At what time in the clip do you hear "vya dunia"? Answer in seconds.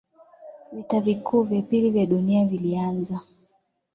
1.89-2.45